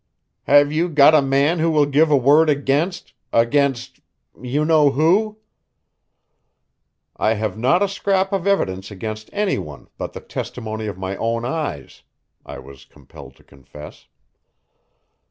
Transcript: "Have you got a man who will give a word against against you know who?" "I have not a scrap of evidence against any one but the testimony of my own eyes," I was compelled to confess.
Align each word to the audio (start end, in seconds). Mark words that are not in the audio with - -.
"Have 0.45 0.71
you 0.71 0.89
got 0.89 1.13
a 1.13 1.21
man 1.21 1.59
who 1.59 1.69
will 1.69 1.85
give 1.85 2.09
a 2.09 2.17
word 2.17 2.49
against 2.49 3.13
against 3.31 3.99
you 4.41 4.65
know 4.65 4.89
who?" 4.89 5.37
"I 7.17 7.35
have 7.35 7.55
not 7.55 7.83
a 7.83 7.87
scrap 7.87 8.33
of 8.33 8.47
evidence 8.47 8.89
against 8.89 9.29
any 9.31 9.59
one 9.59 9.89
but 9.99 10.13
the 10.13 10.19
testimony 10.21 10.87
of 10.87 10.97
my 10.97 11.15
own 11.17 11.45
eyes," 11.45 12.01
I 12.43 12.57
was 12.57 12.83
compelled 12.85 13.35
to 13.35 13.43
confess. 13.43 14.07